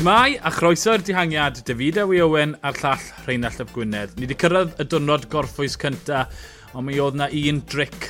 Shmai 0.00 0.38
a 0.40 0.48
chroeso 0.48 0.94
i'r 0.96 1.02
dihangiad 1.04 1.58
David 1.68 1.98
Ewi 2.00 2.22
Owen 2.24 2.54
a'r 2.64 2.78
llall 2.80 3.02
Rheinald 3.26 3.58
Ap 3.60 3.74
Gwynedd. 3.74 4.14
Ni 4.16 4.24
wedi 4.24 4.38
cyrraedd 4.40 4.78
y 4.80 4.86
dwrnod 4.88 5.26
gorffwys 5.28 5.76
cynta, 5.82 6.22
ond 6.72 6.86
mi 6.86 6.96
oedd 7.04 7.18
na 7.20 7.26
un 7.28 7.60
dric 7.68 8.06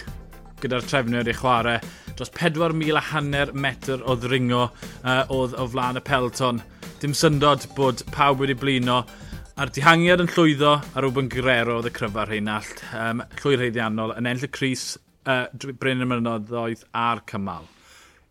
gyda'r 0.62 0.86
trefnwyr 0.86 1.32
i 1.32 1.34
chwarae. 1.34 1.82
Dros 2.14 2.30
4,000 2.38 2.94
a 2.94 3.02
hanner 3.08 3.50
metr 3.66 4.06
o 4.06 4.14
ddringo 4.14 4.62
uh, 4.68 5.34
oedd 5.34 5.58
o 5.58 5.66
flaen 5.74 5.98
y 5.98 6.06
pelton. 6.06 6.62
Dim 7.02 7.18
syndod 7.24 7.66
bod 7.74 8.06
pawb 8.14 8.46
wedi 8.46 8.54
blino. 8.54 9.02
A'r 9.58 9.74
dihangiad 9.74 10.22
yn 10.22 10.30
llwyddo 10.30 10.76
ar 10.78 11.02
Ruben 11.02 11.26
Guerrero 11.34 11.80
oedd 11.80 11.90
y 11.90 11.96
cryfa 11.98 12.30
Rheinald. 12.30 12.84
Um, 12.94 13.26
llwyr 13.42 13.66
heiddiannol 13.66 14.14
yn 14.14 14.30
enll 14.30 14.46
y 14.46 14.54
Cris, 14.54 14.92
uh, 15.26 15.48
Bryn 15.58 16.06
y 16.06 16.12
Mynyddoedd 16.14 16.86
a'r 16.94 17.26
Cymal. 17.26 17.66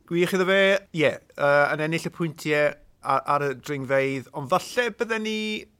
Gwych 0.07 0.39
iddo 0.39 0.47
fe, 0.47 0.61
ie, 0.95 1.09
yeah, 1.09 1.25
uh, 1.35 1.73
yn 1.75 1.89
ennill 1.89 2.07
y 2.07 2.15
pwyntiau 2.15 2.77
ar, 3.01 3.21
ar 3.25 3.45
y 3.45 3.51
dringfeidd, 3.59 4.29
ond 4.37 4.49
falle 4.51 4.89
bydden 4.99 5.25
ni 5.27 5.39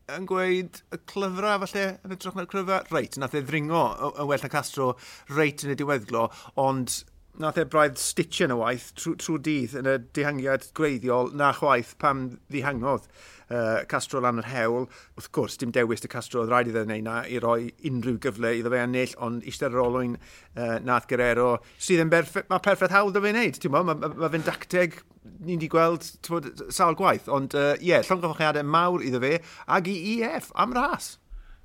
yn 0.10 0.26
gweud 0.30 0.82
y 0.96 1.00
clyfra, 1.12 1.58
falle, 1.64 1.86
yn 2.06 2.16
edrych 2.16 2.38
na'r 2.38 2.50
clyfra. 2.50 2.82
Reit, 2.94 3.18
nath 3.22 3.38
e 3.38 3.44
ddringo 3.46 3.84
yn 4.10 4.30
well 4.30 4.46
na 4.46 4.52
Castro, 4.52 4.94
reit 5.36 5.66
yn 5.66 5.76
y 5.76 5.78
diweddglo, 5.80 6.28
ond 6.62 7.02
nath 7.40 7.60
e 7.62 7.66
braidd 7.72 8.00
stitch 8.02 8.42
yn 8.44 8.52
y 8.52 8.60
waith 8.60 8.90
trwy 9.00 9.16
trw 9.22 9.38
dydd 9.46 9.76
yn 9.80 9.88
y 9.88 9.98
dihangiad 10.18 10.70
gwreiddiol 10.76 11.32
na 11.40 11.54
chwaith 11.56 11.94
pam 12.02 12.26
ddihangodd 12.52 13.06
uh, 13.50 13.84
Castro 13.90 14.22
lan 14.24 14.42
yr 14.42 14.50
hewl. 14.50 14.88
Wrth 15.18 15.30
gwrs, 15.36 15.58
dim 15.62 15.72
dewis 15.76 16.04
y 16.06 16.12
Castro 16.12 16.44
oedd 16.44 16.52
rhaid 16.54 16.72
iddo 16.72 16.84
wneud 16.86 17.06
na 17.06 17.20
i 17.28 17.40
roi 17.44 17.70
unrhyw 17.88 18.20
gyfle 18.24 18.54
iddo 18.60 18.74
fe 18.74 18.82
ennill, 18.84 19.16
ond 19.26 19.46
eistedd 19.48 19.76
ar 19.76 19.86
olwyn 19.86 20.18
uh, 20.18 20.78
Nath 20.86 21.08
Guerrero 21.10 21.54
sydd 21.78 22.04
yn 22.06 22.12
berffaith, 22.14 22.50
mae 22.52 22.66
perffaith 22.66 22.96
hawl 22.96 23.14
dy 23.16 23.24
fe 23.24 23.34
wneud. 23.36 23.62
Mae 23.70 23.88
ma, 23.88 23.96
ma, 23.96 24.12
ma 24.24 24.32
fe'n 24.34 24.46
dacteg 24.48 25.00
ni 25.40 25.56
wedi 25.56 25.72
gweld 25.72 26.06
bod, 26.28 26.52
sawl 26.74 26.98
gwaith, 27.00 27.30
ond 27.32 27.56
ie, 27.56 27.64
uh, 27.64 27.80
yeah, 27.86 28.04
llongyfochyadau 28.06 28.68
mawr 28.68 29.04
iddo 29.06 29.24
fe 29.24 29.38
ag 29.68 29.90
i 29.92 29.98
EF 30.20 30.52
am 30.60 30.76
ras. 30.78 31.16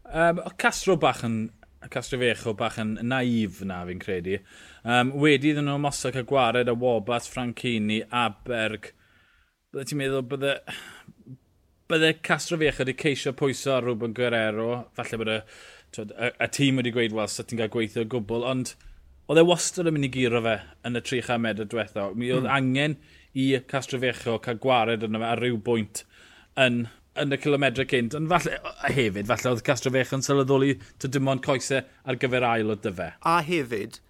Um, 0.05 0.42
Castro 0.61 0.98
bach 1.00 1.25
yn, 1.27 1.48
Castrofecho 1.92 2.54
bach 2.58 2.78
yn 2.82 2.96
naif 3.10 3.60
na 3.66 3.82
fi'n 3.88 4.02
credu. 4.02 4.38
Um, 4.84 5.12
wedi 5.20 5.52
iddyn 5.52 5.68
nhw 5.68 5.78
mosog 5.82 6.16
y 6.20 6.24
gwared 6.28 6.70
a 6.70 6.74
Wobas, 6.78 7.28
Franchini, 7.30 8.02
Aberg. 8.10 8.92
Bydde 9.72 9.91
ti'n 9.91 10.00
meddwl 10.02 10.26
bydde... 10.32 10.58
Bydde 11.91 12.14
Castrofecho 12.24 12.84
wedi 12.84 12.96
ceisio 12.96 13.34
pwyso 13.36 13.74
ar 13.76 13.84
Ruben 13.84 14.14
Guerrero. 14.16 14.86
Falle 14.96 15.20
bydde 15.20 15.38
twyd, 15.94 16.14
y, 16.16 16.30
y, 16.32 16.50
tîm 16.56 16.80
wedi 16.80 16.94
gweud, 16.94 17.14
wel, 17.16 17.30
sut 17.30 17.50
ti'n 17.50 17.60
cael 17.60 17.72
gweithio 17.74 18.06
o 18.06 18.10
gwbl. 18.14 18.46
Ond 18.48 18.74
oedd 19.28 19.41
e 19.41 19.46
wastad 19.48 19.88
yn 19.88 19.96
mynd 19.96 20.08
i 20.08 20.12
giro 20.14 20.42
fe 20.44 20.58
yn 20.88 20.98
y 20.98 21.04
300 21.04 21.44
medr 21.44 21.69
diwethaf. 21.69 22.16
Mi 22.19 22.32
oedd 22.32 22.48
mm. 22.48 22.54
angen 22.56 22.98
i 23.34 23.50
Castrofecho 23.70 24.38
cael 24.42 24.60
gwared 24.62 25.06
yna 25.06 25.20
fe 25.22 25.30
ar 25.30 25.42
ryw 25.44 25.60
bwynt 25.69 26.04
yn 26.60 26.84
yn 27.20 27.34
y 27.34 27.38
kilometre 27.38 27.86
cynt. 27.88 28.16
Ond 28.18 28.30
falle, 28.30 28.58
a 28.64 28.90
hefyd, 28.92 29.28
falle 29.30 29.52
oedd 29.52 29.62
Castro 29.66 29.92
Castrofech 29.92 30.14
yn 30.16 30.24
sylweddoli 30.26 30.74
to 31.02 31.10
dim 31.10 31.30
ond 31.30 31.44
coesau 31.44 31.84
ar 31.84 32.18
gyfer 32.20 32.46
ail 32.48 32.74
o 32.74 32.76
dyfe. 32.80 33.12
A 33.22 33.38
hefyd, 33.46 34.00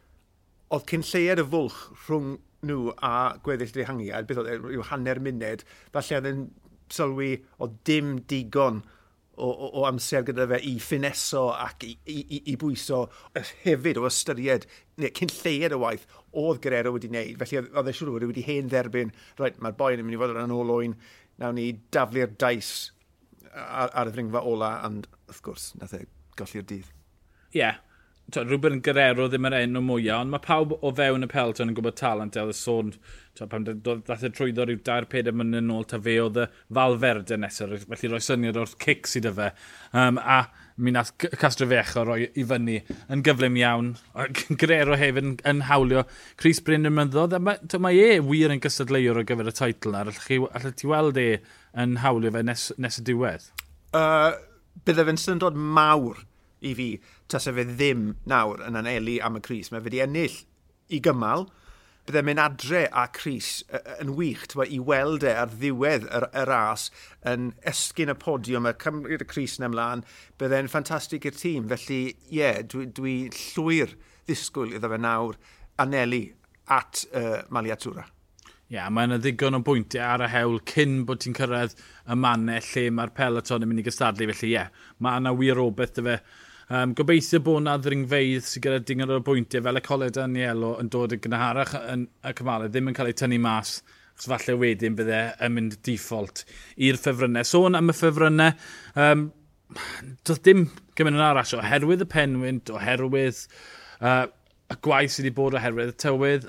oedd 0.72 0.88
cyn 0.90 1.04
lleiad 1.10 1.42
y 1.42 1.46
fwlch 1.52 1.80
rhwng 2.06 2.34
nhw 2.64 2.94
a 3.04 3.14
gweddill 3.44 3.74
dehangiad, 3.74 4.28
beth 4.28 4.40
oedd 4.40 4.52
e, 4.54 4.58
yw 4.78 4.88
hanner 4.88 5.20
munud, 5.22 5.64
falle 5.92 6.20
oedd 6.20 6.30
yn 6.30 6.44
sylwi 6.92 7.30
o 7.60 7.68
dim 7.86 8.16
digon 8.30 8.80
o, 9.34 9.48
o, 9.48 9.68
o 9.80 9.84
amser 9.88 10.24
gyda 10.24 10.46
fe 10.52 10.60
i 10.68 10.74
ffineso 10.80 11.48
ac 11.52 11.84
i, 11.84 11.92
i, 12.08 12.18
i, 12.22 12.40
i 12.52 12.56
bwyso 12.60 13.02
hefyd 13.64 14.00
o 14.00 14.06
ystyried, 14.08 14.64
neu 15.02 15.12
cyn 15.18 15.32
lleiad 15.42 15.76
y 15.76 15.80
waith 15.82 16.08
oedd 16.32 16.62
Guerrero 16.64 16.94
wedi 16.94 17.10
wneud. 17.12 17.36
Felly 17.42 17.60
oedd 17.66 17.90
e 17.90 17.96
siŵr 17.98 18.28
wedi 18.30 18.46
hen 18.46 18.72
dderbyn, 18.72 19.12
rhaid, 19.36 19.60
mae'r 19.60 19.76
boi 19.76 19.92
yn 19.98 20.06
mynd 20.06 20.16
i 20.16 20.22
fod 20.22 20.36
yn 20.40 20.56
ôl 20.56 20.72
oen, 20.78 20.96
nawn 21.42 21.58
ni 21.58 21.72
daflu'r 21.92 22.36
dais 22.38 22.74
ar, 23.54 23.92
ar 23.94 24.10
y 24.10 24.14
ddringfa 24.14 24.42
ola, 24.50 24.70
and 24.86 25.08
wrth 25.28 25.42
gwrs, 25.46 25.70
nath 25.80 25.96
e 25.98 26.04
golli'r 26.38 26.66
dydd. 26.70 26.90
Ie. 27.54 27.60
Yeah 27.60 27.82
rhywbeth 28.32 28.72
yn 28.72 28.82
gyrero 28.84 29.28
ddim 29.28 29.46
yr 29.50 29.56
enw 29.58 29.82
mwyaf, 29.84 30.22
ond 30.24 30.32
mae 30.32 30.42
pawb 30.42 30.72
o 30.80 30.90
fewn 30.96 31.26
y 31.26 31.28
pelton 31.30 31.70
yn 31.70 31.76
gwybod 31.76 31.98
talent, 32.00 32.38
oedd 32.40 32.54
y 32.54 32.56
sôn, 32.56 32.92
pam 33.50 33.66
dath 33.66 34.24
y 34.24 34.30
trwyddo 34.32 34.64
rhyw 34.64 34.80
2-5 34.86 35.32
mynd 35.36 35.58
yn 35.60 35.72
ôl, 35.74 35.84
ta 35.90 36.00
fe 36.02 36.16
oedd 36.22 36.40
y 36.40 36.46
falferde 36.78 37.38
nesaf, 37.40 37.74
felly 37.90 38.12
roi 38.12 38.22
syniad 38.24 38.60
o'r 38.60 38.72
cic 38.80 39.10
sydd 39.10 39.28
y 39.28 39.34
fe. 39.36 39.50
Um, 39.92 40.18
a 40.18 40.46
mi 40.76 40.90
nath 40.90 41.12
Castro 41.38 41.68
Fecho 41.70 42.02
roi 42.08 42.24
i 42.26 42.46
fyny 42.48 42.80
yn 43.12 43.22
gyflym 43.26 43.58
iawn. 43.60 43.92
Grero 44.62 44.96
hefyd 44.98 45.20
yn, 45.22 45.36
yn 45.46 45.62
hawlio 45.68 46.02
Chris 46.40 46.62
Bryn 46.64 46.88
yn 46.88 46.96
mynddodd. 46.96 47.36
Mae, 47.38 47.60
mae 47.78 48.00
e 48.02 48.18
wir 48.24 48.54
yn 48.54 48.62
gysadleuwr 48.64 49.22
o 49.22 49.26
gyfer 49.28 49.52
y 49.52 49.54
teitl 49.54 49.94
na. 49.94 50.02
Allai 50.08 50.74
ti 50.74 50.90
weld 50.90 51.20
e 51.20 51.28
yn 51.78 51.98
hawlio 52.02 52.34
fe 52.34 52.42
nes, 52.46 52.70
nes 52.80 52.98
y 52.98 53.06
diwedd? 53.06 53.50
Uh, 53.94 54.32
bydde 54.88 55.06
fe'n 55.06 55.20
syndod 55.20 55.54
mawr 55.54 56.24
i 56.64 56.72
fi, 56.78 56.88
tas 57.28 57.46
fe 57.50 57.66
ddim 57.68 58.14
nawr 58.30 58.64
yn 58.66 58.80
anelu 58.80 59.20
am 59.24 59.38
y 59.38 59.44
Cris. 59.44 59.70
Mae 59.70 59.82
fe 59.82 59.90
wedi 59.90 60.02
ennill 60.04 60.40
i 60.92 61.00
gymal, 61.04 61.46
bydde 62.04 62.20
mynd 62.26 62.42
adre 62.42 62.82
a 62.92 63.06
Cris 63.16 63.62
yn 64.02 64.14
wych, 64.18 64.46
tywa, 64.52 64.66
i 64.68 64.80
weld 64.90 65.24
e 65.24 65.32
ar 65.40 65.52
ddiwedd 65.54 66.04
y, 66.04 66.20
y 66.36 66.46
ras 66.50 66.90
yn 67.30 67.52
esgyn 67.70 68.12
y 68.12 68.16
podiwm, 68.20 68.68
y 68.68 68.74
cymryd 68.82 69.24
y 69.24 69.28
Cris 69.28 69.56
yn 69.60 69.70
ymlaen, 69.70 70.04
bydde'n 70.40 70.68
ffantastig 70.72 71.24
i'r 71.28 71.38
tîm. 71.38 71.70
Felly, 71.72 72.00
ie, 72.28 72.40
yeah, 72.42 72.60
dwi, 72.68 72.90
dwi 72.92 73.14
llwyr 73.32 73.96
ddisgwyl 74.28 74.76
iddo 74.76 74.92
fe 74.92 75.00
nawr 75.00 75.40
anelu 75.80 76.26
at 76.72 77.06
uh, 77.12 77.40
Maliatura. 77.52 78.04
Ie, 78.64 78.78
yeah, 78.78 78.88
mae'n 78.92 79.16
ddigon 79.20 79.58
o 79.58 79.64
bwyntiau 79.64 80.04
ar 80.04 80.24
y 80.24 80.30
hewl 80.32 80.60
cyn 80.68 81.02
bod 81.08 81.20
ti'n 81.24 81.36
cyrraedd 81.36 81.74
y 82.08 82.16
mannau 82.16 82.64
lle 82.68 82.88
mae'r 82.96 83.12
peloton 83.16 83.64
yn 83.64 83.70
mynd 83.70 83.82
i 83.82 83.84
gystadlu. 83.88 84.28
Felly 84.32 84.50
ie, 84.50 84.54
yeah, 84.58 84.72
mae 85.04 85.20
yna 85.20 85.34
wir 85.36 85.60
o 85.60 85.70
beth 85.72 85.96
dy 85.98 86.04
fe 86.06 86.18
Um, 86.72 86.94
gobeithio 86.96 87.42
bod 87.44 87.66
na 87.66 87.74
ddringfeidd 87.76 88.46
sydd 88.48 88.64
gyda 88.64 88.80
dingon 88.88 89.10
o'r 89.12 89.24
bwyntiau 89.24 89.64
fel 89.66 89.76
y 89.76 89.82
Coled 89.84 90.14
Danielo 90.16 90.70
yn 90.80 90.88
dod 90.92 91.12
yn 91.12 91.20
gynharach 91.20 91.74
yn 91.82 92.06
y 92.24 92.32
cymalau, 92.38 92.70
ddim 92.72 92.88
yn 92.88 92.96
cael 92.96 93.10
ei 93.10 93.18
tynnu 93.20 93.40
mas 93.44 93.82
achos 94.14 94.30
falle 94.30 94.56
wedyn 94.62 94.96
bydde 94.96 95.20
yn 95.44 95.54
mynd 95.56 95.76
default 95.84 96.44
i'r 96.86 96.96
ffefrynnau. 97.00 97.44
Sôn 97.44 97.76
am 97.76 97.92
y 97.92 97.96
ffefrynnau, 97.98 98.56
um, 98.96 99.26
doedd 100.24 100.42
dim 100.46 100.64
gymryd 100.96 101.18
yn 101.18 101.26
arall 101.26 101.54
oherwydd 101.58 102.06
y 102.06 102.08
penwynt, 102.14 102.72
oherwydd 102.72 103.44
uh, 104.00 104.24
y 104.72 104.80
gwaith 104.86 105.16
sydd 105.16 105.26
wedi 105.26 105.36
bod 105.36 105.58
oherwydd 105.58 105.92
y 105.92 105.98
tywydd 106.00 106.48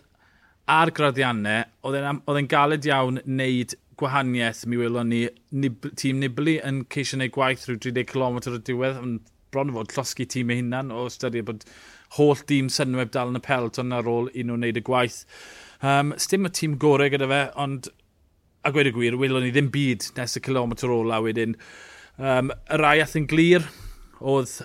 a'r 0.71 0.95
graddiannau, 0.95 1.67
oedd 1.85 2.39
e'n 2.39 2.51
galed 2.55 2.87
iawn 2.87 3.19
wneud 3.25 3.75
gwahaniaeth 3.99 4.65
mi 4.67 4.79
welon 4.79 5.11
ni 5.11 5.25
nib, 5.55 5.85
tîm 5.99 6.23
Nibli 6.23 6.57
yn 6.63 6.83
ceisio 6.91 7.17
gwneud 7.17 7.35
gwaith 7.35 7.67
rhyw 7.67 7.79
30 7.83 8.07
km 8.11 8.39
o'r 8.41 8.63
diwedd, 8.67 9.01
ond 9.01 9.34
bron 9.55 9.71
o 9.71 9.79
fod 9.79 9.95
llosgu 9.95 10.27
tîm 10.29 10.51
ei 10.51 10.61
hunan 10.61 10.91
o 10.91 11.07
ystyried 11.09 11.47
bod 11.47 11.65
holl 12.19 12.41
dîm 12.51 12.69
synweb 12.73 13.11
dal 13.15 13.31
yn 13.31 13.39
y 13.39 13.43
pelton 13.45 13.95
ar 13.95 14.09
ôl 14.11 14.29
i 14.33 14.43
nhw'n 14.43 14.59
wneud 14.59 14.81
y 14.81 14.83
gwaith. 14.85 15.23
Um, 15.81 16.13
Stym 16.21 16.47
y 16.47 16.51
tîm 16.53 16.75
gorau 16.81 17.09
gyda 17.11 17.29
fe, 17.31 17.41
ond 17.61 17.89
a 18.65 18.71
gweud 18.73 18.89
y 18.89 18.93
gwir, 18.95 19.17
wylwn 19.19 19.45
ni 19.45 19.51
ddim 19.53 19.71
byd 19.73 20.11
nes 20.17 20.37
y 20.39 20.43
kilometr 20.43 20.91
ola 20.91 21.19
wedyn. 21.23 21.55
Um, 22.17 22.51
y 22.71 22.79
rai 22.81 22.97
ath 23.03 23.17
yn 23.19 23.27
glir 23.29 23.65
oedd 24.21 24.59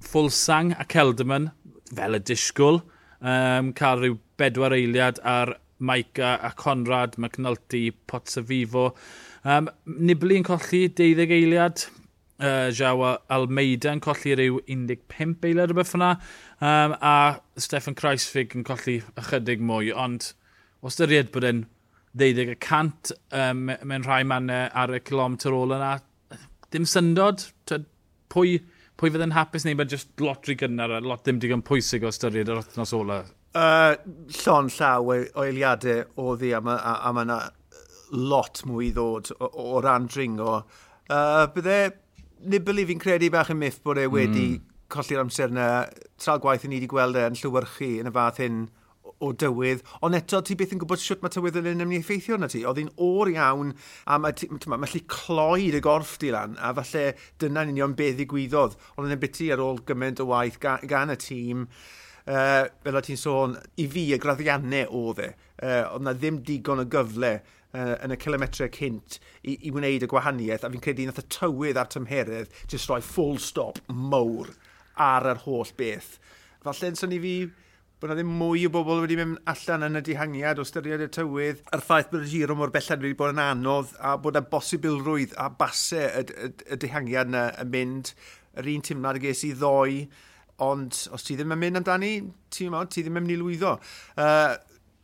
Fulsang 0.00 0.72
a 0.80 0.86
Celderman, 0.88 1.50
fel 1.94 2.16
y 2.16 2.22
disgwyl, 2.24 2.80
um, 3.20 3.74
cael 3.76 4.00
rhyw 4.00 4.16
bedwar 4.40 4.74
eiliad 4.74 5.20
ar 5.26 5.56
Maica 5.80 6.38
a 6.44 6.52
Conrad, 6.56 7.16
McNulty, 7.16 7.90
Potsavivo. 8.08 8.90
Um, 9.44 9.70
Nibli 9.86 10.36
yn 10.40 10.44
colli 10.44 10.86
12 10.96 11.36
eiliad, 11.36 11.86
uh, 12.40 12.70
Jawa 12.74 13.18
Almeida 13.32 13.92
yn 13.94 14.02
colli 14.04 14.34
rhyw 14.36 14.60
15 14.66 15.46
eiliad 15.50 15.74
o 15.74 15.76
beth 15.78 15.94
yna, 15.98 16.10
um, 16.60 16.96
a 16.96 17.14
Stefan 17.60 17.96
Kreisfig 17.98 18.56
yn 18.56 18.66
colli 18.66 19.00
ychydig 19.20 19.62
mwy, 19.64 19.92
ond 19.92 20.32
os 20.82 20.98
dy 20.98 21.10
ried 21.10 21.32
bod 21.34 21.46
yn 21.48 21.64
cant 22.64 23.12
um, 23.36 23.68
mewn 23.68 24.06
rhai 24.06 24.22
mannau 24.26 24.70
ar 24.74 24.94
y 24.96 25.02
kilometr 25.04 25.54
ôl 25.54 25.76
yna, 25.76 25.98
dim 26.74 26.86
syndod, 26.88 27.44
pwy, 28.30 28.58
pwy 28.98 29.12
fydd 29.12 29.26
yn 29.28 29.36
hapus 29.36 29.66
neu 29.66 29.76
mae'n 29.78 29.92
just 29.92 30.10
lotri 30.22 30.56
gynnar 30.58 30.96
a 30.96 31.00
lot 31.04 31.24
ddim 31.26 31.40
digon 31.42 31.64
pwysig 31.66 32.04
o 32.06 32.10
ystyried 32.12 32.50
yr 32.50 32.62
wythnos 32.62 32.94
ola? 32.96 33.22
Uh, 33.50 33.96
llon 34.42 34.70
llaw 34.70 35.14
e-, 35.16 35.30
o 35.34 35.46
eiliadau 35.46 36.04
o 36.22 36.36
ddi 36.38 36.52
a 36.54 36.60
mae 36.62 37.24
yna 37.24 37.40
lot 38.10 38.62
mwy 38.66 38.88
i 38.88 38.92
ddod 38.94 39.32
o, 39.38 39.48
o 39.48 39.80
ran 39.82 40.06
dringo. 40.10 40.60
Uh, 41.10 41.46
bydde 41.54 41.80
Nibli 42.40 42.86
fi'n 42.88 43.00
credu 43.02 43.28
bach 43.32 43.50
yn 43.52 43.58
myth 43.60 43.80
bod 43.84 44.00
e 44.00 44.06
wedi 44.08 44.46
mm. 44.54 44.68
colli'r 44.92 45.24
amser 45.24 45.50
yna, 45.52 45.70
tral 46.20 46.40
gwaith 46.40 46.64
i 46.64 46.70
ni 46.70 46.78
wedi 46.78 46.88
gweld 46.90 47.18
e 47.20 47.26
yn 47.28 47.36
llywyrchu 47.36 47.90
yn 48.00 48.08
y 48.08 48.14
fath 48.14 48.40
hyn 48.40 48.62
o 49.20 49.30
dywydd, 49.36 49.82
ond 50.06 50.16
eto 50.16 50.40
ti 50.44 50.56
beth 50.56 50.72
yn 50.74 50.80
gwybod 50.80 51.00
sut 51.02 51.20
mae 51.20 51.32
tywydd 51.32 51.58
yn 51.60 51.84
yn 51.84 51.94
effeithio 51.98 52.38
na 52.40 52.48
ti. 52.48 52.62
Oedd 52.64 52.80
hi'n 52.80 52.92
o'r 53.04 53.32
iawn 53.34 53.74
a 54.06 54.18
mae 54.22 54.32
ma, 54.72 54.88
lli 54.88 55.02
cloed 55.10 55.76
y 55.76 55.82
gorff 55.84 56.16
di 56.22 56.32
lan 56.32 56.56
a 56.56 56.72
falle 56.78 57.04
dyna'n 57.42 57.74
union 57.74 57.96
beth 57.98 58.16
ddigwyddodd. 58.16 58.78
Ond 58.96 59.10
yn 59.10 59.16
ebyti 59.18 59.50
ar 59.52 59.62
ôl 59.64 59.82
gymaint 59.88 60.22
o 60.24 60.30
waith 60.30 60.56
gan, 60.62 60.80
gan 60.88 61.12
y 61.12 61.18
tîm, 61.20 61.66
uh, 62.24 62.64
fel 62.84 63.00
o 63.00 63.04
ti'n 63.04 63.20
sôn, 63.20 63.56
i 63.76 63.88
fi 63.90 64.08
y 64.14 64.20
graddiannau 64.22 64.88
oedd 65.02 65.24
e. 65.26 65.30
Uh, 65.60 65.82
oedd 65.92 66.06
na 66.06 66.16
ddim 66.16 66.40
digon 66.46 66.80
o 66.80 66.88
gyfle 66.88 67.34
uh, 67.74 67.94
yn 68.04 68.14
y 68.14 68.18
kilometre 68.20 68.68
cynt 68.74 69.18
i, 69.42 69.56
i 69.56 69.72
wneud 69.74 70.06
y 70.06 70.10
gwahaniaeth, 70.10 70.66
a 70.66 70.72
fi'n 70.72 70.84
credu 70.84 71.08
nath 71.08 71.22
y 71.22 71.26
tywydd 71.36 71.80
a'r 71.80 71.90
tymheredd 71.94 72.60
jyst 72.70 72.90
rhoi 72.90 73.00
full 73.04 73.40
stop 73.42 73.80
mowr 73.88 74.52
ar 75.00 75.28
yr 75.32 75.42
holl 75.46 75.74
beth. 75.78 76.16
Falle 76.64 76.92
yn 76.92 76.98
syni 77.00 77.20
fi 77.22 77.34
bod 78.00 78.08
na 78.08 78.16
ddim 78.16 78.32
mwy 78.40 78.64
o 78.64 78.70
bobl 78.72 79.02
wedi 79.02 79.16
mynd 79.18 79.40
allan 79.50 79.84
yn 79.90 80.00
y 80.00 80.02
dihangiad 80.04 80.60
o 80.60 80.64
styried 80.64 81.04
y 81.04 81.08
tywydd, 81.12 81.60
a'r 81.68 81.82
ffaith 81.84 82.08
bod 82.12 82.24
y 82.24 82.30
giro 82.32 82.56
mor 82.56 82.72
bellad 82.72 83.02
wedi 83.04 83.16
bod 83.18 83.34
yn 83.34 83.42
anodd, 83.44 83.92
a 84.00 84.14
bod 84.16 84.38
yna 84.38 84.48
bosibilrwydd 84.48 85.36
a 85.36 85.50
basau 85.52 86.06
y, 86.22 86.24
y, 86.32 86.48
y 86.64 86.80
dihangiad 86.80 87.28
yna 87.28 87.44
yn 87.60 87.72
mynd, 87.74 88.14
yr 88.56 88.70
un 88.72 88.86
tymlad 88.88 89.20
y 89.20 89.24
ges 89.26 89.44
i 89.44 89.52
ddoi, 89.52 90.00
ond 90.64 90.96
os 91.12 91.26
ti 91.26 91.36
ddim 91.36 91.52
yn 91.52 91.60
mynd 91.60 91.80
amdani, 91.82 92.14
ti, 92.48 92.68
ti 92.68 93.04
ddim 93.04 93.20
yn 93.20 93.26
mynd 93.26 93.34
i 93.36 93.38
lwyddo. 93.40 93.76
Uh, 94.16 94.56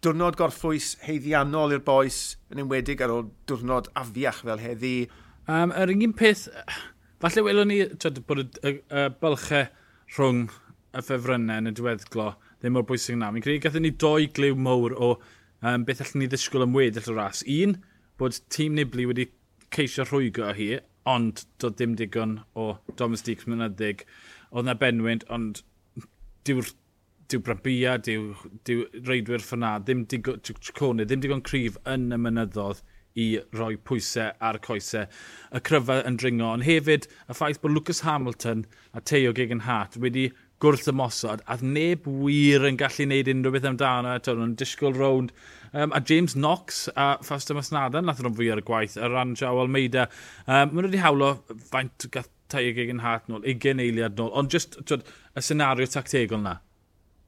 diwrnod 0.04 0.36
gorffwys 0.38 0.94
heiddiannol 1.06 1.74
i'r 1.76 1.84
boes, 1.86 2.36
yn 2.52 2.60
enwedig 2.62 3.00
ar 3.04 3.14
ôl 3.14 3.30
diwrnod 3.48 3.88
afiach 3.96 4.42
fel 4.46 4.62
heddi. 4.62 4.96
Um, 5.48 5.72
yr 5.72 5.92
un 5.94 6.14
peth, 6.16 6.46
falle 7.22 7.44
welwn 7.46 7.70
ni 7.72 7.80
twyd, 7.96 8.22
bod 8.28 8.42
y, 8.42 8.46
y, 8.60 8.74
y 8.82 9.06
bylchau 9.22 9.68
rhwng 10.16 10.46
y 10.96 11.04
ffefrynnau 11.04 11.62
yn 11.62 11.70
y 11.70 11.74
diweddglo 11.76 12.32
ddim 12.60 12.76
mor 12.76 12.86
bwysig 12.88 13.18
na. 13.20 13.30
Mi'n 13.32 13.44
credu 13.44 13.62
gathen 13.64 13.84
ni 13.86 13.92
doi 13.92 14.28
glyw 14.36 14.56
mowr 14.58 14.94
o 14.96 15.10
um, 15.16 15.84
beth 15.88 16.02
allwn 16.04 16.24
ni 16.24 16.30
ddisgwyl 16.32 16.66
am 16.66 16.76
weddill 16.76 17.12
y 17.12 17.16
ras. 17.16 17.42
Un, 17.56 17.76
bod 18.20 18.40
tîm 18.52 18.76
Nibli 18.78 19.08
wedi 19.08 19.28
ceisio 19.74 20.06
rhwygo 20.06 20.46
o 20.48 20.54
hi, 20.56 20.70
ond 21.06 21.44
dod 21.62 21.76
ddim 21.78 21.94
digon 21.98 22.40
o 22.58 22.74
domestig 22.98 23.44
mynyddig. 23.46 24.06
Oedd 24.52 24.68
na 24.68 24.76
benwynt, 24.78 25.26
ond 25.32 25.62
dyw'r 26.48 26.72
dyw 27.30 27.42
Brabia, 27.46 27.96
dyw, 27.98 28.34
dyw 28.68 28.84
reidwyr 29.08 29.42
ffyna, 29.44 29.76
ddim 29.82 30.04
digon, 30.10 30.42
ddim 30.42 31.24
digon 31.24 31.44
cryf 31.46 31.78
yn 31.90 32.12
y 32.14 32.20
mynyddodd 32.20 32.82
i 33.16 33.26
roi 33.56 33.74
pwysau 33.88 34.34
ar 34.44 34.58
y 34.58 34.62
coesau. 34.64 35.06
Y 35.56 35.62
cryfa 35.66 36.02
yn 36.08 36.18
dringo, 36.20 36.50
ond 36.52 36.66
hefyd 36.66 37.08
y 37.08 37.36
ffaith 37.36 37.62
bod 37.62 37.74
Lucas 37.74 38.02
Hamilton 38.06 38.66
a 38.92 39.00
Teo 39.00 39.32
Gegenhart 39.36 39.96
wedi 40.02 40.28
gwrth 40.62 40.88
ymosod, 40.88 41.42
a 41.52 41.56
neb 41.60 42.06
wir 42.08 42.64
yn 42.64 42.78
gallu 42.80 43.04
gwneud 43.04 43.28
unrhyw 43.32 43.56
beth 43.56 43.68
amdano, 43.68 44.14
eto, 44.16 44.36
nhw'n 44.36 44.54
disgwyl 44.60 44.96
rownd. 44.96 45.34
Um, 45.76 45.92
a 45.92 46.00
James 46.00 46.32
Knox 46.36 46.86
a 46.96 47.16
Fasta 47.24 47.56
Masnada, 47.56 48.00
nath 48.00 48.22
nhw'n 48.24 48.36
fwy 48.38 48.48
ar 48.54 48.62
y 48.62 48.64
gwaith, 48.64 48.96
ar 48.96 49.12
ran 49.12 49.34
Jao 49.36 49.58
Almeida. 49.60 50.06
Um, 50.46 50.72
Mae'n 50.72 50.88
wedi 50.88 51.02
hawlo 51.02 51.34
faint 51.72 52.08
gath 52.14 52.32
Teo 52.52 52.72
Gegenhart 52.76 53.28
nôl, 53.28 53.44
20 53.44 53.84
eiliad 53.84 54.16
nôl, 54.20 54.32
ond 54.38 54.52
just 54.52 54.78
twyd, 54.88 55.04
y 55.36 55.44
senario 55.44 55.88
tactegol 55.90 56.44
na 56.44 56.60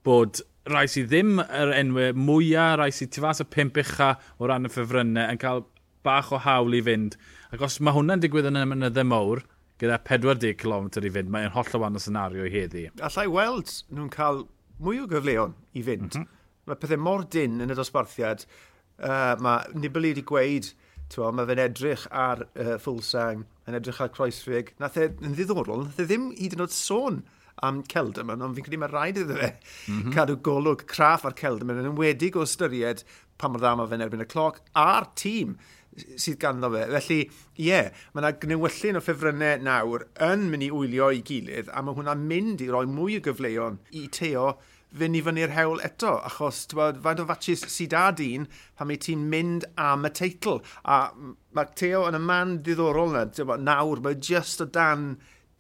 bod 0.08 0.40
rai 0.69 0.87
sydd 0.90 1.10
ddim 1.12 1.38
yr 1.43 1.72
enwau 1.76 2.14
mwyaf, 2.16 2.78
rai 2.81 2.90
sydd 2.94 3.12
tu 3.14 3.25
fas 3.25 3.43
y 3.44 3.46
pimp 3.49 3.78
ucha 3.81 4.14
o 4.38 4.49
ran 4.49 4.69
y 4.69 4.72
ffefrynnau 4.72 5.32
yn 5.32 5.40
cael 5.40 5.64
bach 6.06 6.32
o 6.32 6.40
hawl 6.44 6.76
i 6.76 6.82
fynd. 6.84 7.16
Ac 7.52 7.64
os 7.64 7.78
mae 7.81 7.96
hwnna'n 7.96 8.22
digwydd 8.25 8.49
yn 8.50 8.60
y 8.60 8.64
mynyddau 8.69 9.08
mawr, 9.08 9.44
gyda 9.81 10.00
40 10.08 10.56
km 10.60 10.88
i 11.00 11.12
fynd, 11.14 11.31
mae'n 11.32 11.52
holl 11.55 11.76
o 11.76 11.82
wahanol 11.82 12.02
senario 12.02 12.46
i 12.46 12.52
heddi. 12.52 12.88
Allai 13.05 13.28
weld 13.32 13.72
nhw'n 13.93 14.10
cael 14.14 14.44
mwy 14.82 15.02
o 15.02 15.06
gyfleon 15.10 15.55
i 15.72 15.84
fynd. 15.87 16.11
Mm 16.11 16.25
-hmm. 16.25 16.34
Mae 16.69 16.81
pethau 16.82 17.00
mor 17.00 17.25
dyn 17.32 17.62
yn 17.64 17.72
y 17.72 17.78
dosbarthiad. 17.78 18.44
Uh, 18.99 19.34
mae 19.40 19.78
Nibali 19.78 20.12
wedi 20.12 20.25
gweud, 20.26 20.72
mae 21.16 21.49
fe'n 21.49 21.62
edrych 21.64 22.04
ar 22.12 22.44
uh, 22.44 22.75
Fulsang, 22.82 23.46
yn 23.69 23.78
edrych 23.78 24.02
ar 24.04 24.12
Croesfig. 24.12 24.75
Nath 24.82 24.99
e'n 25.00 25.37
ddiddorol, 25.37 25.87
nath 25.87 26.02
e 26.02 26.08
ddim 26.08 26.31
hyd 26.37 26.58
yn 26.58 26.66
oed 26.66 26.75
sôn 26.75 27.22
am 27.66 27.82
Celdamon, 27.90 28.44
ond 28.44 28.56
fi'n 28.56 28.66
credu 28.66 28.81
mae 28.82 28.93
rhaid 28.93 29.22
iddo 29.22 29.38
fe 29.38 29.50
mm 29.55 29.99
-hmm. 29.99 30.12
cadw 30.14 30.38
golwg 30.49 30.84
craff 30.90 31.26
ar 31.28 31.37
Celdamon, 31.38 31.82
yn 31.82 31.90
enwedig 31.93 32.37
o 32.37 32.46
ystyried 32.46 33.05
pa 33.38 33.49
mor 33.49 33.62
dda 33.62 33.75
mae 33.78 33.90
fe'n 33.90 34.05
erbyn 34.06 34.25
y 34.25 34.28
cloc, 34.31 34.62
a'r 34.75 35.10
tîm 35.19 35.58
sydd 35.99 36.38
ganddo 36.43 36.70
fe. 36.70 36.87
Felly, 36.94 37.20
ie, 37.58 37.69
yeah, 37.69 37.93
mae 38.14 38.22
yna 38.22 38.32
gnewyllun 38.43 38.99
o 39.00 39.02
ffefrynnau 39.02 39.62
nawr 39.66 40.06
yn 40.28 40.49
mynd 40.52 40.66
i 40.66 40.72
wylio 40.75 41.10
i 41.14 41.22
gilydd, 41.26 41.70
a 41.72 41.82
mae 41.82 41.96
hwnna'n 41.99 42.26
mynd 42.32 42.64
i 42.64 42.70
roi 42.70 42.87
mwy 42.90 43.19
o 43.19 43.25
gyfleon 43.25 43.81
i 43.99 44.06
teo 44.14 44.52
fynd 44.99 45.19
i 45.19 45.22
fyny'r 45.25 45.52
hewl 45.52 45.82
eto, 45.84 46.14
achos 46.25 46.62
bod, 46.72 47.02
faint 47.04 47.20
o 47.20 47.26
fatsis 47.28 47.64
sydd 47.69 47.96
a 47.96 48.06
dyn 48.16 48.46
pan 48.78 48.88
mae 48.88 49.00
ti'n 49.04 49.26
mynd 49.32 49.66
am 49.84 50.06
y 50.08 50.12
teitl. 50.16 50.62
A 50.84 51.11
mae 51.56 51.75
Teo 51.76 52.06
yn 52.08 52.16
y 52.16 52.22
man 52.25 52.54
ddiddorol 52.62 53.12
yna, 53.12 53.26
bod, 53.50 53.66
nawr, 53.66 54.00
mae 54.04 54.16
jyst 54.16 54.64
o 54.64 54.69
dan 54.78 55.11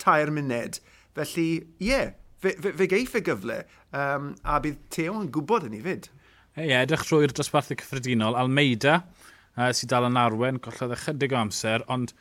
tair 0.00 0.32
munud 0.32 0.80
Felly, 1.18 1.48
ie, 1.82 1.88
yeah, 1.88 2.10
fe, 2.42 2.54
fe, 2.62 2.72
fe 2.78 2.86
geiff 2.90 3.16
y 3.18 3.22
gyfle, 3.26 3.62
um, 3.96 4.32
a 4.46 4.58
bydd 4.62 4.78
Teo 4.94 5.16
yn 5.18 5.30
gwybod 5.34 5.66
yn 5.68 5.78
ei 5.78 5.84
fyd. 5.84 6.10
Ie, 6.58 6.68
hey, 6.68 6.76
edrych 6.82 7.06
trwy'r 7.06 7.34
dosbarthu 7.34 7.76
cyffredinol. 7.78 8.38
Almeida, 8.38 9.00
uh, 9.56 9.70
sydd 9.74 9.90
dal 9.92 10.08
yn 10.08 10.20
arwen, 10.20 10.60
gollodd 10.62 10.94
ychydig 10.96 11.34
o 11.34 11.40
amser, 11.40 11.86
ond 11.90 12.14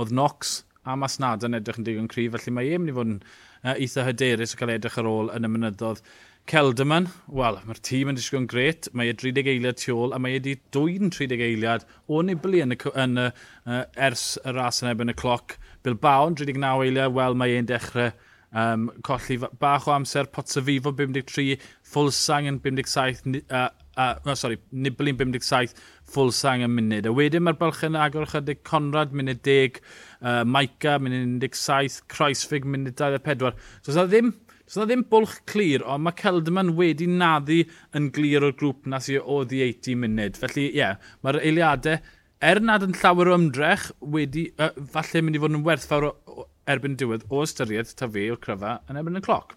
oedd 0.00 0.12
Knox 0.12 0.60
a 0.88 0.96
Masnada 0.98 1.48
yn 1.48 1.56
edrych 1.58 1.78
yn 1.80 1.86
digon 1.86 2.10
cryf, 2.10 2.34
felly 2.34 2.54
mae 2.56 2.74
e'n 2.74 2.82
mynd 2.82 2.92
i 2.92 2.96
fod 2.96 3.10
yn 3.12 3.16
uh, 3.22 3.74
eitha 3.74 4.06
hyderus 4.08 4.56
o 4.56 4.60
cael 4.60 4.74
edrych 4.74 4.98
ar 5.00 5.08
ôl 5.08 5.32
yn 5.36 5.46
y 5.46 5.50
mynyddodd. 5.52 6.02
Celdaman, 6.50 7.06
wel, 7.30 7.60
mae'r 7.68 7.78
tîm 7.86 8.10
yn 8.10 8.16
disgwyl 8.18 8.40
yn 8.42 8.48
gret, 8.50 8.88
mae 8.98 9.12
e 9.12 9.14
30 9.14 9.46
eiliad 9.52 9.78
tu 9.78 9.94
ôl, 9.94 10.10
a 10.10 10.18
mae 10.18 10.34
e 10.34 10.40
wedi 10.40 10.56
dwy'n 10.74 11.12
30 11.14 11.44
eiliad 11.46 11.86
o 12.10 12.18
Nibli 12.26 12.64
yn 12.64 12.74
y, 12.74 12.78
yn 12.98 13.20
y, 13.22 13.28
uh, 13.68 13.84
ers 14.08 14.24
y 14.42 14.54
ras 14.56 14.82
yn 14.82 14.90
ebyn 14.90 15.14
y 15.14 15.16
cloc. 15.20 15.54
Bilbao 15.86 16.32
yn 16.32 16.38
39 16.40 16.88
eiliad, 16.88 17.14
wel, 17.14 17.38
mae 17.38 17.54
e'n 17.60 17.70
dechrau 17.70 18.10
um, 18.52 18.90
colli 19.02 19.38
bach 19.38 19.86
o 19.88 19.92
amser, 19.92 20.28
Potsafifo 20.32 20.92
53, 20.96 21.56
Fulsang 21.82 22.48
yn 22.50 22.60
57, 22.62 23.42
uh, 23.50 23.68
uh, 23.96 24.14
no, 24.26 24.34
sorry, 24.34 24.58
Niblin 24.72 25.18
57, 25.18 25.74
Fulsang 26.12 26.64
yn 26.66 26.74
munud. 26.76 27.08
A 27.08 27.14
wedyn 27.16 27.44
mae'r 27.46 27.58
bylch 27.60 27.82
yn 27.88 27.98
agor 27.98 28.28
chydig 28.32 28.62
Conrad, 28.68 29.14
munud 29.16 29.42
10, 29.46 29.82
uh, 30.20 30.42
Maica, 30.48 30.98
munud 31.02 31.42
17, 31.44 32.02
Croesfig, 32.12 32.68
munud 32.68 32.96
24. 32.98 33.54
So, 33.80 33.94
yna 33.94 34.06
ddim, 34.10 34.32
so 34.66 34.82
na 34.82 34.88
ddim 34.90 35.06
bwlch 35.12 35.38
clir, 35.50 35.84
ond 35.88 36.06
mae 36.06 36.16
Celdman 36.20 36.74
wedi 36.78 37.08
naddu 37.10 37.62
yn 37.96 38.10
glir 38.14 38.44
o'r 38.48 38.56
grŵp 38.58 38.88
na 38.88 39.02
sy'n 39.02 39.24
o 39.24 39.42
i 39.44 39.64
80 39.70 40.02
munud. 40.04 40.40
Felly, 40.40 40.68
ie, 40.70 40.82
yeah, 40.82 41.12
mae'r 41.24 41.42
eiliadau, 41.42 42.00
er 42.42 42.58
nad 42.64 42.82
yn 42.84 42.96
llawer 42.98 43.30
o 43.30 43.36
ymdrech, 43.38 43.90
wedi, 44.14 44.48
uh, 44.58 44.72
falle 44.92 45.22
mynd 45.22 45.38
i 45.38 45.42
fod 45.42 45.54
yn 45.54 45.64
werthfawr 45.66 46.08
o, 46.10 46.46
erbyn 46.70 46.96
diwedd 46.98 47.26
o 47.30 47.42
ystyried 47.42 47.90
ta 47.98 48.08
fe 48.14 48.28
o'r 48.32 48.40
cryfa 48.42 48.78
yn 48.90 48.98
erbyn 49.00 49.18
y 49.18 49.22
cloc. 49.24 49.56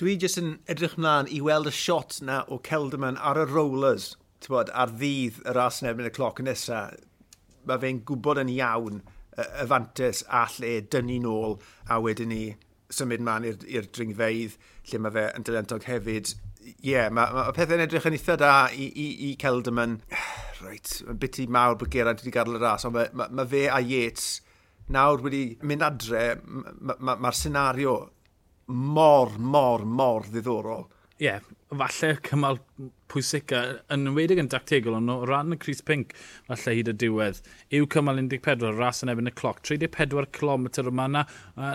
Dwi 0.00 0.16
jyst 0.20 0.40
yn 0.40 0.52
edrych 0.72 0.96
mlaen 0.96 1.28
i 1.28 1.42
weld 1.44 1.68
y 1.68 1.74
shot 1.76 2.20
na 2.24 2.42
o 2.48 2.58
Celderman 2.68 3.18
ar 3.20 3.40
y 3.42 3.46
rollers, 3.50 4.14
bod, 4.48 4.72
ar 4.74 4.90
ddydd 4.96 5.42
y 5.44 5.56
ras 5.56 5.82
yn 5.82 5.90
erbyn 5.92 6.08
y 6.08 6.14
cloc 6.14 6.40
nesaf. 6.42 6.96
Mae 7.68 7.78
fe'n 7.82 8.00
gwybod 8.08 8.40
yn 8.42 8.50
iawn 8.56 9.02
y 9.38 9.66
fantes 9.70 10.24
a 10.28 10.46
lle 10.56 10.80
dynnu 10.92 11.20
nôl 11.22 11.58
a 11.88 12.00
wedyn 12.02 12.32
ni 12.32 12.44
symud 12.92 13.22
man 13.24 13.46
i'r 13.48 13.86
dringfeidd 13.94 14.56
lle 14.90 15.00
mae 15.00 15.14
fe 15.14 15.26
yn 15.36 15.46
dylentog 15.46 15.86
hefyd. 15.88 16.32
Ie, 16.62 16.72
yeah, 16.92 17.08
mae 17.10 17.30
ma, 17.30 17.46
ma 17.48 17.54
pethau'n 17.54 17.84
edrych 17.84 18.08
yn 18.08 18.16
eitha 18.16 18.36
da 18.38 18.52
i, 18.72 18.88
i, 18.88 19.06
i 19.28 19.34
Celderman. 19.40 20.00
Reit, 20.62 20.98
mae'n 21.06 21.20
biti 21.22 21.46
mawr 21.50 21.78
bod 21.78 21.92
Geraint 21.92 22.22
wedi 22.22 22.34
gadael 22.34 22.58
y 22.58 22.62
ras, 22.62 22.86
ond 22.88 22.96
mae 22.96 23.12
ma, 23.18 23.28
ma 23.34 23.46
fe 23.48 23.66
a 23.68 23.80
Yates 23.82 24.40
nawr 24.92 25.22
wedi 25.26 25.44
mynd 25.62 25.86
adre, 25.86 26.24
mae'r 26.42 26.98
ma, 26.98 27.16
ma 27.20 27.32
senario 27.36 27.96
mor, 28.72 29.38
mor, 29.38 29.84
mor 29.84 30.26
ddiddorol. 30.28 30.88
Ie, 31.22 31.28
yeah, 31.28 31.42
falle 31.70 32.16
cymal 32.26 32.58
pwysica, 33.12 33.60
yn 33.92 34.08
wedig 34.16 34.40
yn 34.40 34.48
dactegol, 34.50 34.96
ond 34.98 35.12
o 35.12 35.18
ran 35.28 35.54
y 35.54 35.58
Cris 35.60 35.82
Pink, 35.86 36.14
falle 36.48 36.74
hyd 36.78 36.90
y 36.90 36.94
diwedd, 37.02 37.38
yw 37.76 37.86
cymal 37.92 38.18
14, 38.22 38.72
ras 38.78 39.04
yn 39.04 39.12
ebyn 39.12 39.30
y 39.30 39.34
cloc, 39.38 39.60
34 39.68 40.30
km 40.34 40.66
yma 40.88 41.06
na, 41.12 41.24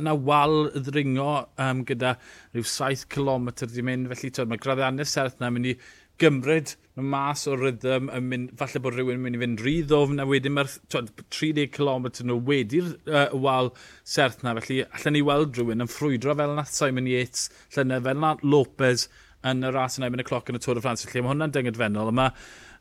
na 0.03 0.15
wal 0.17 0.71
ddringo 0.75 1.29
um, 1.63 1.85
gyda 1.87 2.17
rhyw 2.55 2.67
7 2.67 3.07
km 3.13 3.53
di 3.63 3.85
mynd, 3.85 4.11
felly 4.11 4.33
tyd, 4.33 4.51
mae 4.51 4.61
graddiannau 4.61 5.07
serth 5.07 5.39
na 5.39 5.53
mynd 5.53 5.71
i 5.71 5.77
gymryd 6.21 6.75
mas 6.97 7.43
o 7.45 7.53
rhythm, 7.53 8.09
yn 8.09 8.29
mynd, 8.31 8.53
falle 8.57 8.81
bod 8.81 8.95
rhywun 8.95 9.19
yn 9.19 9.24
mynd 9.25 9.38
i 9.38 9.41
fynd 9.43 9.62
rhy 9.62 9.75
ddofn, 9.86 10.21
a 10.21 10.25
wedyn 10.25 10.55
mae'r 10.55 10.71
30 10.89 11.69
km 11.75 12.07
nhw 12.25 12.38
wedi'r 12.47 12.88
uh, 13.05 13.27
wal 13.38 13.69
serth 14.01 14.41
na, 14.41 14.55
felly 14.57 14.79
allan 14.88 15.13
ni 15.13 15.21
weld 15.25 15.59
rhywun 15.59 15.86
yn 15.86 15.91
ffrwydro 15.91 16.33
fel 16.39 16.55
na 16.57 16.65
Simon 16.69 17.09
Yates, 17.09 17.51
llynau 17.75 18.01
fel 18.07 18.24
na 18.24 18.33
Lopez 18.41 19.05
yn 19.45 19.62
y 19.62 19.74
ras 19.75 20.00
yna, 20.00 20.09
mynd 20.09 20.25
y 20.25 20.27
cloc 20.27 20.50
yn 20.50 20.57
y 20.57 20.63
Tôr 20.63 20.81
y 20.81 20.83
Ffrans, 20.83 21.05
felly 21.05 21.21
mae 21.21 21.36
hwnna'n 21.36 21.53
dyngedfennol, 21.53 22.09
a 22.13 22.17
mae 22.21 22.33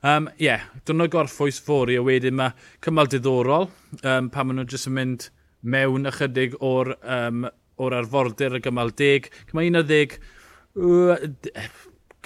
Um, 0.06 0.26
Ie, 0.36 0.44
yeah, 0.44 0.64
dyna 0.86 1.06
gorffwys 1.10 1.56
fori 1.64 1.96
a 1.96 2.02
wedyn 2.04 2.36
mae 2.36 2.52
cymal 2.84 3.08
diddorol 3.10 3.64
um, 4.04 4.28
pan 4.30 4.46
maen 4.46 4.60
nhw'n 4.60 4.68
jyst 4.70 4.90
yn 4.90 4.94
mynd 4.98 5.24
mewn 5.66 6.06
ychydig 6.10 6.54
o'r, 6.62 6.92
um, 7.00 7.46
or 7.80 7.96
arfordir 7.96 8.58
y 8.58 8.60
gymal 8.62 8.92
10. 9.00 9.30
Cymal 9.48 9.70
11, 9.72 10.18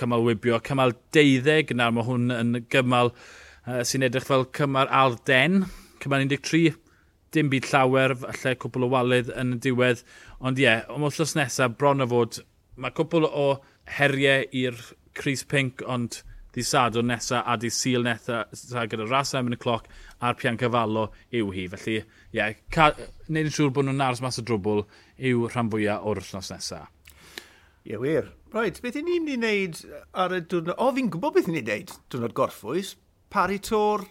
cymal 0.00 0.24
wybio. 0.26 0.60
cymal 0.66 0.94
deuddeg, 1.14 1.74
nawr 1.76 1.94
mae 1.96 2.06
hwn 2.08 2.34
yn 2.34 2.60
gymal 2.72 3.12
uh, 3.12 3.82
sy'n 3.86 4.06
edrych 4.08 4.28
fel 4.28 4.46
cymal 4.56 4.90
alden. 5.02 5.64
cymal 6.00 6.24
13, 6.28 6.78
dim 7.34 7.50
byd 7.52 7.68
llawer, 7.70 8.16
falle 8.22 8.56
cwpl 8.62 8.86
o 8.86 8.90
walydd 8.94 9.30
yn 9.38 9.58
y 9.58 9.60
diwedd, 9.66 10.02
ond 10.40 10.58
ie, 10.58 10.66
yeah, 10.66 10.88
ond 10.90 11.06
wrthnos 11.06 11.36
nesaf, 11.38 11.76
bron 11.78 12.02
o 12.02 12.08
fod, 12.10 12.40
mae 12.80 12.94
cwpl 12.96 13.28
o 13.28 13.46
heriau 13.98 14.48
i'r 14.62 14.80
Cris 15.14 15.44
Pink, 15.46 15.84
ond 15.86 16.22
di 16.54 16.64
sadwr 16.66 17.04
nesa 17.06 17.44
a 17.46 17.56
di 17.56 17.70
sil 17.70 18.02
nesa 18.02 18.42
gyda 18.90 19.06
ras 19.06 19.34
am 19.38 19.50
yn 19.50 19.54
y 19.54 19.58
cloc 19.60 19.86
a'r 20.18 20.38
pian 20.38 20.58
cyfalo 20.58 21.06
yw 21.30 21.52
hi. 21.54 21.66
Felly, 21.70 22.00
ie, 22.00 22.40
yeah, 22.40 23.04
neud 23.28 23.50
yn 23.50 23.54
siŵr 23.54 23.74
bod 23.74 23.86
nhw'n 23.86 24.02
aros 24.06 24.22
mas 24.24 24.40
o 24.42 24.46
drwbl 24.46 24.82
yw 25.30 25.46
rhan 25.50 25.70
fwyaf 25.70 26.08
o'r 26.10 26.22
wythnos 26.22 26.50
nesaf. 26.50 26.90
Ie, 27.90 27.98
wir. 27.98 28.28
Right, 28.54 28.76
beth 28.82 28.96
i 28.98 29.02
ni'n 29.02 29.24
mynd 29.26 29.42
i 29.42 29.50
wneud 29.50 29.78
ar 30.22 30.30
y 30.36 30.38
diwrnod... 30.46 30.76
O, 30.78 30.92
fi'n 30.94 31.08
gwybod 31.10 31.34
beth 31.34 31.48
i 31.50 31.54
ni'n 31.56 31.64
wneud 31.64 31.92
diwrnod 32.12 32.34
gorffwys. 32.38 32.92
Pari 33.34 33.56
tor 33.66 34.04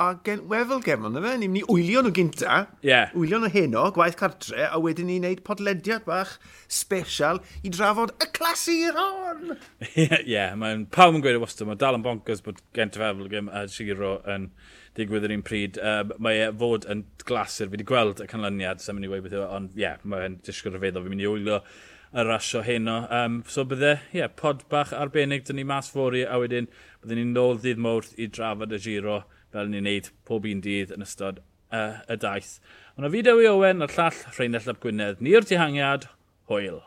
a 0.00 0.06
gen... 0.24 0.46
wefel 0.48 0.80
gemon, 0.86 1.12
na 1.12 1.20
fe? 1.20 1.34
Ni'n 1.42 1.52
mynd 1.52 1.66
i 1.66 1.74
wylio 1.74 2.00
nhw 2.06 2.12
gynta. 2.16 2.54
Ie. 2.80 2.88
Yeah. 2.88 3.12
Wylio 3.12 3.42
nhw 3.42 3.50
heno, 3.52 3.82
gwaith 3.92 4.16
cartre, 4.16 4.64
a 4.64 4.80
wedyn 4.80 5.10
ni'n 5.10 5.26
wneud 5.26 5.42
podlediad 5.44 6.06
bach 6.08 6.38
special 6.72 7.42
i 7.60 7.72
drafod 7.74 8.14
y 8.16 8.30
clasuron! 8.38 9.58
Ie, 9.90 10.06
yeah, 10.06 10.24
yeah, 10.24 10.56
mae'n 10.56 10.86
pawb 10.94 11.18
yn 11.18 11.26
gweud 11.26 11.36
y 11.36 11.44
wastad. 11.44 11.68
Mae 11.68 11.82
dal 11.84 12.00
yn 12.00 12.06
bonkers 12.06 12.40
bod 12.46 12.64
gent 12.78 12.96
y 12.96 13.04
fefel 13.04 13.28
gem 13.34 13.52
a 13.52 13.66
Shigiro 13.74 14.14
yn 14.24 14.48
digwydd 14.96 15.28
yr 15.28 15.36
un 15.36 15.44
pryd. 15.44 15.76
Uh, 15.84 16.16
mae 16.16 16.46
e 16.46 16.48
fod 16.64 16.88
yn 16.88 17.04
glasur. 17.28 17.68
Fi 17.68 17.76
wedi 17.76 17.92
gweld 17.92 18.24
y 18.24 18.30
canlyniad, 18.32 18.80
sy'n 18.80 18.96
mynd 18.96 19.10
i 19.10 19.12
weid 19.12 19.28
beth 19.28 19.36
yw, 19.36 19.44
e, 19.44 19.52
ond 19.60 19.76
ie, 19.76 19.84
yeah, 19.84 20.00
mae'n 20.08 20.40
disgwyl 20.48 20.78
rhyfeddol. 20.78 21.04
Fi'n 21.04 21.12
mynd 21.18 21.28
i 21.28 21.30
wylio 21.36 21.60
y 22.12 22.24
rasio 22.24 22.62
heno. 22.64 23.00
Um, 23.10 23.42
so 23.48 23.64
bydde, 23.68 23.94
ie, 24.12 24.22
yeah, 24.22 24.32
pod 24.32 24.64
bach 24.72 24.92
arbennig 24.96 25.46
dyn 25.48 25.60
ni 25.60 25.66
mas 25.68 25.90
fori 25.92 26.24
a 26.24 26.40
wedyn 26.40 26.70
bydden 27.02 27.22
ni'n 27.22 27.34
nôl 27.36 27.60
ddydd 27.60 27.82
mawrth 27.84 28.14
i 28.16 28.28
drafod 28.32 28.74
y 28.74 28.80
giro 28.84 29.22
fel 29.52 29.70
ni'n 29.72 29.86
neud 29.88 30.10
pob 30.28 30.48
un 30.48 30.62
dydd 30.64 30.94
yn 30.96 31.04
ystod 31.04 31.42
uh, 31.72 32.00
y 32.08 32.18
daith. 32.20 32.58
Ond 32.96 33.08
o 33.08 33.12
fideo 33.12 33.40
i 33.42 33.48
Owen, 33.50 33.84
a'r 33.84 33.94
llall 33.96 34.22
Rheinald 34.36 34.70
Ap 34.72 34.80
Gwynedd, 34.82 35.20
ni'r 35.24 35.46
dihangiad, 35.48 36.08
hwyl. 36.50 36.80